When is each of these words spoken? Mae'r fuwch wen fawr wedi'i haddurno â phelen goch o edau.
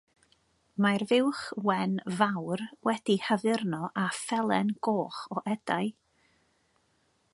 Mae'r 0.83 1.03
fuwch 1.09 1.41
wen 1.67 1.93
fawr 2.21 2.63
wedi'i 2.89 3.19
haddurno 3.27 3.83
â 4.05 4.07
phelen 4.23 4.73
goch 4.89 5.21
o 5.37 5.45
edau. 5.57 5.93